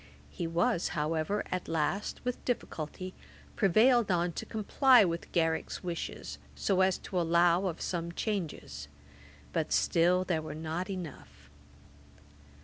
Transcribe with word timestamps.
He 0.31 0.47
was, 0.47 0.87
however, 0.97 1.43
at 1.51 1.67
last, 1.67 2.21
with 2.25 2.43
difficulty, 2.43 3.13
prevailed 3.55 4.09
on 4.09 4.31
to 4.31 4.47
comply 4.47 5.05
with 5.05 5.31
Garrick's 5.31 5.83
wishes, 5.83 6.39
so 6.55 6.81
as 6.81 6.97
to 6.97 7.21
allow 7.21 7.67
of 7.67 7.81
some 7.81 8.11
changes; 8.11 8.87
but 9.53 9.71
still 9.71 10.23
there 10.23 10.41
were 10.41 10.55
not 10.55 10.89
enough. 10.89 11.51